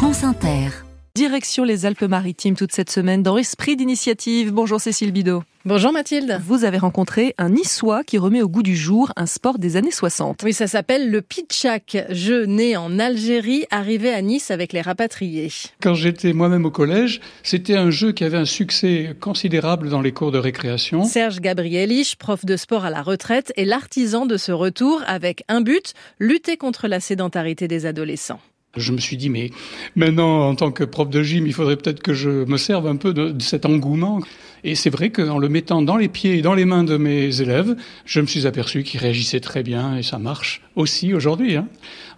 France 0.00 0.24
Inter. 0.24 0.70
Direction 1.14 1.62
les 1.62 1.84
Alpes-Maritimes 1.84 2.56
toute 2.56 2.72
cette 2.72 2.88
semaine 2.88 3.22
dans 3.22 3.36
Esprit 3.36 3.76
d'initiative. 3.76 4.50
Bonjour 4.50 4.80
Cécile 4.80 5.12
Bidot. 5.12 5.42
Bonjour 5.66 5.92
Mathilde. 5.92 6.40
Vous 6.42 6.64
avez 6.64 6.78
rencontré 6.78 7.34
un 7.36 7.50
Niçois 7.50 8.02
qui 8.02 8.16
remet 8.16 8.40
au 8.40 8.48
goût 8.48 8.62
du 8.62 8.74
jour 8.74 9.12
un 9.16 9.26
sport 9.26 9.58
des 9.58 9.76
années 9.76 9.90
60. 9.90 10.42
Oui, 10.42 10.54
ça 10.54 10.68
s'appelle 10.68 11.10
le 11.10 11.20
pitchak, 11.20 11.98
jeu 12.08 12.46
né 12.46 12.78
en 12.78 12.98
Algérie, 12.98 13.66
arrivé 13.70 14.10
à 14.10 14.22
Nice 14.22 14.50
avec 14.50 14.72
les 14.72 14.80
rapatriés. 14.80 15.52
Quand 15.82 15.92
j'étais 15.92 16.32
moi-même 16.32 16.64
au 16.64 16.70
collège, 16.70 17.20
c'était 17.42 17.76
un 17.76 17.90
jeu 17.90 18.12
qui 18.12 18.24
avait 18.24 18.38
un 18.38 18.46
succès 18.46 19.14
considérable 19.20 19.90
dans 19.90 20.00
les 20.00 20.12
cours 20.12 20.32
de 20.32 20.38
récréation. 20.38 21.04
Serge 21.04 21.40
Gabrielich, 21.40 22.16
prof 22.16 22.46
de 22.46 22.56
sport 22.56 22.86
à 22.86 22.90
la 22.90 23.02
retraite, 23.02 23.52
est 23.58 23.66
l'artisan 23.66 24.24
de 24.24 24.38
ce 24.38 24.50
retour 24.50 25.02
avec 25.06 25.44
un 25.48 25.60
but, 25.60 25.92
lutter 26.18 26.56
contre 26.56 26.88
la 26.88 27.00
sédentarité 27.00 27.68
des 27.68 27.84
adolescents. 27.84 28.40
Je 28.76 28.92
me 28.92 28.98
suis 28.98 29.16
dit, 29.16 29.30
mais 29.30 29.50
maintenant, 29.96 30.48
en 30.48 30.54
tant 30.54 30.70
que 30.70 30.84
prof 30.84 31.10
de 31.10 31.22
gym, 31.22 31.46
il 31.46 31.52
faudrait 31.52 31.76
peut-être 31.76 32.02
que 32.02 32.14
je 32.14 32.30
me 32.44 32.56
serve 32.56 32.86
un 32.86 32.94
peu 32.94 33.12
de, 33.12 33.34
cet 33.40 33.66
engouement. 33.66 34.20
Et 34.62 34.76
c'est 34.76 34.90
vrai 34.90 35.10
qu'en 35.10 35.38
le 35.38 35.48
mettant 35.48 35.82
dans 35.82 35.96
les 35.96 36.08
pieds 36.08 36.38
et 36.38 36.42
dans 36.42 36.54
les 36.54 36.64
mains 36.64 36.84
de 36.84 36.96
mes 36.96 37.40
élèves, 37.40 37.74
je 38.04 38.20
me 38.20 38.26
suis 38.26 38.46
aperçu 38.46 38.84
qu'ils 38.84 39.00
réagissaient 39.00 39.40
très 39.40 39.64
bien 39.64 39.96
et 39.96 40.02
ça 40.02 40.18
marche 40.18 40.62
aussi 40.76 41.14
aujourd'hui. 41.14 41.56
Hein. 41.56 41.66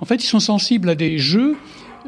En 0.00 0.04
fait, 0.04 0.16
ils 0.16 0.26
sont 0.26 0.40
sensibles 0.40 0.90
à 0.90 0.94
des 0.94 1.18
jeux 1.18 1.56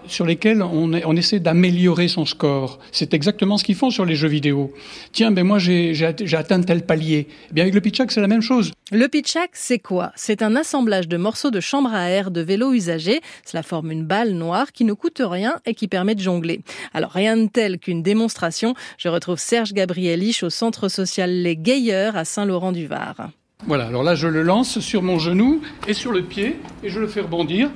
sur 0.07 0.27
lesquels 0.27 0.63
on, 0.63 1.17
essaie 1.17 1.41
d'améliorer 1.41 2.09
son 2.09 2.27
score. 2.27 2.79
C'est 2.93 3.15
exactement 3.15 3.59
ce 3.59 3.65
qu'ils 3.65 3.75
font 3.75 3.91
sur 3.91 4.05
les 4.05 4.17
jeux 4.17 4.29
vidéo. 4.29 4.73
Tiens, 5.13 5.31
ben 5.31 5.45
moi 5.45 5.59
j'ai 5.59 5.95
atteint 6.33 6.61
tel 6.61 6.85
palier. 6.85 7.29
Eh 7.51 7.55
bien 7.55 7.65
avec 7.65 7.75
le 7.75 7.81
pitchak, 7.81 8.11
c'est 8.11 8.21
la 8.21 8.29
même 8.29 8.43
chose. 8.43 8.73
Le 8.93 9.07
pitchak, 9.09 9.51
c'est 9.55 9.79
quoi? 9.79 10.13
C'est 10.17 10.43
un 10.43 10.57
assemblage 10.57 11.09
de 11.09 11.17
morceaux 11.17 11.51
de 11.51 11.61
chambre 11.61 11.93
à 11.93 12.11
air 12.11 12.31
de 12.31 12.41
vélo 12.41 12.73
usagés. 12.73 13.21
Cela 13.45 13.63
forme 13.63 13.91
une 13.91 14.05
balle 14.05 14.33
noire 14.33 14.73
qui 14.73 14.85
ne 14.85 14.93
coûte 14.93 15.23
rien 15.25 15.57
et 15.67 15.75
qui 15.75 15.89
permet 15.89 16.15
de 16.15 16.21
jongler. 16.21 16.61
Alors 16.93 17.11
rien 17.11 17.37
de 17.37 17.49
tel 17.49 17.79
qu'une 17.79 18.03
démonstration. 18.03 18.75
Je 18.99 19.09
retrouve 19.09 19.39
Serge 19.39 19.73
Gabrielich 19.73 20.43
au 20.43 20.51
centre 20.51 20.89
social 20.89 21.31
Les 21.31 21.57
Gailleurs 21.57 22.17
à 22.17 22.25
Saint-Laurent-du-Var. 22.25 23.31
Voilà, 23.67 23.87
alors 23.87 24.03
là 24.03 24.15
je 24.15 24.29
le 24.29 24.43
lance 24.43 24.79
sur 24.81 25.03
mon 25.03 25.19
genou 25.19 25.63
et 25.89 25.95
sur 25.95 26.13
le 26.13 26.23
pied 26.23 26.61
et 26.83 26.89
je 26.91 27.01
le 27.01 27.07
fais 27.07 27.23
rebondir. 27.23 27.71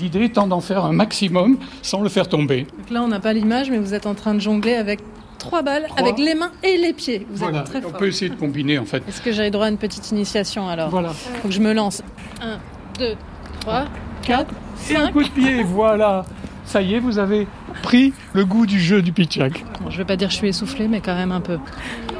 L'idée 0.00 0.24
étant 0.24 0.46
d'en 0.46 0.60
faire 0.60 0.84
un 0.84 0.92
maximum 0.92 1.58
sans 1.82 2.00
le 2.00 2.08
faire 2.08 2.28
tomber. 2.28 2.66
Donc 2.78 2.90
là 2.90 3.02
on 3.02 3.08
n'a 3.08 3.20
pas 3.20 3.32
l'image 3.32 3.70
mais 3.70 3.78
vous 3.78 3.92
êtes 3.92 4.06
en 4.06 4.14
train 4.14 4.34
de 4.34 4.40
jongler 4.40 4.74
avec 4.74 5.00
trois 5.38 5.62
balles, 5.62 5.86
avec 5.96 6.18
les 6.18 6.34
mains 6.34 6.52
et 6.62 6.78
les 6.78 6.92
pieds. 6.92 7.26
Vous 7.30 7.36
voilà, 7.36 7.60
êtes 7.60 7.66
très 7.66 7.84
on 7.84 7.90
peut 7.90 8.08
essayer 8.08 8.30
de 8.30 8.36
combiner 8.36 8.78
en 8.78 8.86
fait. 8.86 9.02
Est-ce 9.06 9.20
que 9.20 9.32
j'ai 9.32 9.50
droit 9.50 9.66
à 9.66 9.68
une 9.68 9.78
petite 9.78 10.10
initiation 10.10 10.68
alors 10.68 10.88
Voilà. 10.88 11.10
Faut 11.10 11.48
que 11.48 11.54
je 11.54 11.60
me 11.60 11.72
lance. 11.72 12.02
1, 12.40 12.58
2, 12.98 13.14
3, 13.60 13.84
4, 14.22 14.54
5. 14.76 14.92
Et 14.92 14.96
un 14.96 15.12
coup 15.12 15.22
de 15.22 15.28
pied, 15.28 15.62
voilà. 15.62 16.24
Ça 16.64 16.82
y 16.82 16.94
est, 16.94 16.98
vous 16.98 17.18
avez 17.18 17.46
pris 17.86 18.12
le 18.32 18.44
goût 18.44 18.66
du 18.66 18.80
jeu 18.80 19.00
du 19.00 19.12
pitchak. 19.12 19.64
Bon, 19.80 19.90
je 19.90 19.94
ne 19.94 19.98
vais 19.98 20.04
pas 20.04 20.16
dire 20.16 20.26
que 20.26 20.32
je 20.32 20.38
suis 20.38 20.48
essoufflé, 20.48 20.88
mais 20.88 21.00
quand 21.00 21.14
même 21.14 21.30
un 21.30 21.40
peu. 21.40 21.56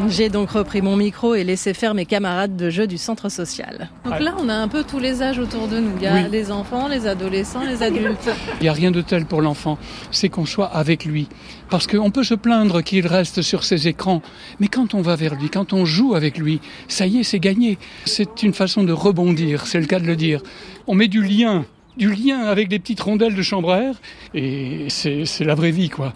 J'ai 0.08 0.28
donc 0.28 0.50
repris 0.50 0.80
mon 0.80 0.94
micro 0.94 1.34
et 1.34 1.42
laissé 1.42 1.74
faire 1.74 1.92
mes 1.92 2.06
camarades 2.06 2.54
de 2.56 2.70
jeu 2.70 2.86
du 2.86 2.98
centre 2.98 3.28
social. 3.28 3.90
Donc 4.04 4.20
là, 4.20 4.36
on 4.38 4.48
a 4.48 4.54
un 4.54 4.68
peu 4.68 4.84
tous 4.84 5.00
les 5.00 5.22
âges 5.22 5.40
autour 5.40 5.66
de 5.66 5.80
nous. 5.80 5.90
Il 5.96 6.04
y 6.04 6.06
a 6.06 6.28
les 6.28 6.52
enfants, 6.52 6.86
les 6.86 7.08
adolescents, 7.08 7.64
les 7.64 7.82
adultes. 7.82 8.30
Il 8.60 8.62
n'y 8.62 8.68
a 8.68 8.72
rien 8.72 8.92
de 8.92 9.00
tel 9.00 9.26
pour 9.26 9.42
l'enfant, 9.42 9.76
c'est 10.12 10.28
qu'on 10.28 10.46
soit 10.46 10.66
avec 10.66 11.04
lui. 11.04 11.26
Parce 11.68 11.88
qu'on 11.88 12.12
peut 12.12 12.22
se 12.22 12.34
plaindre 12.34 12.80
qu'il 12.80 13.04
reste 13.08 13.42
sur 13.42 13.64
ses 13.64 13.88
écrans, 13.88 14.22
mais 14.60 14.68
quand 14.68 14.94
on 14.94 15.02
va 15.02 15.16
vers 15.16 15.34
lui, 15.34 15.50
quand 15.50 15.72
on 15.72 15.84
joue 15.84 16.14
avec 16.14 16.38
lui, 16.38 16.60
ça 16.86 17.08
y 17.08 17.18
est, 17.18 17.22
c'est 17.24 17.40
gagné. 17.40 17.76
C'est 18.04 18.44
une 18.44 18.54
façon 18.54 18.84
de 18.84 18.92
rebondir, 18.92 19.66
c'est 19.66 19.80
le 19.80 19.86
cas 19.86 19.98
de 19.98 20.06
le 20.06 20.14
dire. 20.14 20.42
On 20.86 20.94
met 20.94 21.08
du 21.08 21.24
lien 21.24 21.64
du 21.96 22.12
lien 22.12 22.44
avec 22.44 22.68
des 22.68 22.78
petites 22.78 23.00
rondelles 23.00 23.34
de 23.34 23.42
chambre 23.42 23.72
à 23.72 23.80
air, 23.80 24.00
et 24.34 24.86
c'est 24.88 25.44
la 25.44 25.54
vraie 25.54 25.70
vie, 25.70 25.88
quoi. 25.88 26.12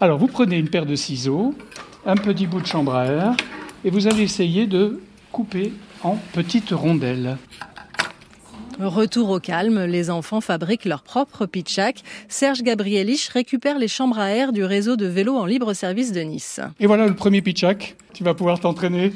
Alors, 0.00 0.18
vous 0.18 0.26
prenez 0.26 0.56
une 0.58 0.68
paire 0.68 0.86
de 0.86 0.96
ciseaux, 0.96 1.54
un 2.06 2.16
petit 2.16 2.46
bout 2.46 2.60
de 2.60 2.66
chambre 2.66 2.94
à 2.94 3.06
air, 3.06 3.36
et 3.84 3.90
vous 3.90 4.06
allez 4.06 4.22
essayer 4.22 4.66
de 4.66 5.00
couper 5.32 5.72
en 6.02 6.16
petites 6.32 6.70
rondelles. 6.70 7.36
Retour 8.80 9.30
au 9.30 9.38
calme, 9.38 9.84
les 9.84 10.10
enfants 10.10 10.40
fabriquent 10.40 10.84
leur 10.84 11.02
propre 11.02 11.46
pitchak. 11.46 12.02
Serge 12.28 12.62
Gabrielich 12.62 13.28
récupère 13.28 13.78
les 13.78 13.86
chambres 13.86 14.18
à 14.18 14.30
air 14.30 14.52
du 14.52 14.64
réseau 14.64 14.96
de 14.96 15.06
vélos 15.06 15.36
en 15.36 15.46
libre 15.46 15.74
service 15.74 16.10
de 16.10 16.20
Nice. 16.22 16.60
Et 16.80 16.86
voilà 16.86 17.06
le 17.06 17.14
premier 17.14 17.40
pitchak. 17.40 17.94
Tu 18.14 18.24
vas 18.24 18.34
pouvoir 18.34 18.58
t'entraîner 18.58 19.12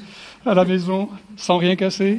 à 0.46 0.54
la 0.54 0.64
maison 0.64 1.08
sans 1.36 1.56
rien 1.58 1.74
casser 1.74 2.18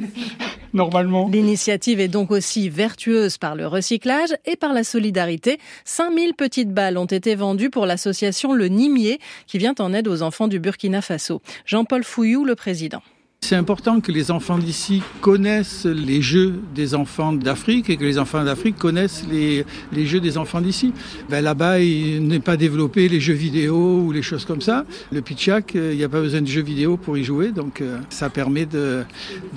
L'initiative 1.30 2.00
est 2.00 2.08
donc 2.08 2.30
aussi 2.30 2.68
vertueuse 2.68 3.38
par 3.38 3.54
le 3.54 3.66
recyclage 3.66 4.30
et 4.46 4.56
par 4.56 4.72
la 4.72 4.84
solidarité. 4.84 5.58
5000 5.84 6.34
petites 6.34 6.72
balles 6.72 6.98
ont 6.98 7.06
été 7.06 7.34
vendues 7.34 7.70
pour 7.70 7.86
l'association 7.86 8.52
Le 8.52 8.68
Nimier 8.68 9.20
qui 9.46 9.58
vient 9.58 9.74
en 9.78 9.92
aide 9.92 10.08
aux 10.08 10.22
enfants 10.22 10.48
du 10.48 10.60
Burkina 10.60 11.02
Faso. 11.02 11.42
Jean-Paul 11.66 12.04
Fouillou, 12.04 12.44
le 12.44 12.54
président. 12.54 13.02
C'est 13.42 13.56
important 13.56 14.00
que 14.00 14.12
les 14.12 14.30
enfants 14.30 14.58
d'ici 14.58 15.02
connaissent 15.22 15.86
les 15.86 16.20
jeux 16.22 16.60
des 16.74 16.94
enfants 16.94 17.32
d'Afrique 17.32 17.88
et 17.90 17.96
que 17.96 18.04
les 18.04 18.18
enfants 18.18 18.44
d'Afrique 18.44 18.76
connaissent 18.76 19.24
les, 19.28 19.64
les, 19.92 20.06
jeux 20.06 20.20
des 20.20 20.36
enfants 20.36 20.60
d'ici. 20.60 20.92
Ben 21.30 21.42
Là-bas, 21.42 21.80
il 21.80 22.28
n'est 22.28 22.38
pas 22.38 22.56
développé 22.58 23.08
les 23.08 23.18
jeux 23.18 23.32
vidéo 23.34 24.02
ou 24.02 24.12
les 24.12 24.22
choses 24.22 24.44
comme 24.44 24.60
ça. 24.60 24.84
Le 25.10 25.22
pitchak, 25.22 25.74
euh, 25.74 25.92
il 25.92 25.96
n'y 25.96 26.04
a 26.04 26.08
pas 26.08 26.20
besoin 26.20 26.42
de 26.42 26.46
jeux 26.46 26.62
vidéo 26.62 26.98
pour 26.98 27.16
y 27.16 27.24
jouer, 27.24 27.50
donc 27.50 27.80
euh, 27.80 27.98
ça 28.10 28.28
permet 28.28 28.66
de, 28.66 29.04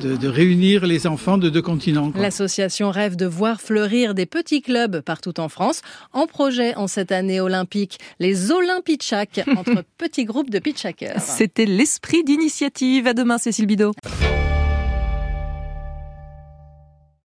de, 0.01 0.15
de 0.15 0.27
réunir 0.27 0.87
les 0.87 1.05
enfants 1.05 1.37
de 1.37 1.49
deux 1.49 1.61
continents. 1.61 2.11
L'association 2.15 2.89
rêve 2.89 3.15
de 3.17 3.25
voir 3.25 3.61
fleurir 3.61 4.15
des 4.15 4.25
petits 4.25 4.61
clubs 4.61 5.01
partout 5.01 5.39
en 5.41 5.49
France. 5.49 5.81
En 6.13 6.25
projet 6.25 6.73
en 6.75 6.87
cette 6.87 7.11
année 7.11 7.41
olympique, 7.41 7.99
les 8.19 8.49
Olympitchak 8.49 9.41
entre 9.57 9.83
petits 9.97 10.25
groupes 10.25 10.49
de 10.49 10.59
pitchakers. 10.59 11.19
C'était 11.19 11.65
l'esprit 11.65 12.23
d'initiative. 12.23 13.07
À 13.07 13.13
demain, 13.13 13.37
Cécile 13.37 13.67
Bidot. 13.73 14.22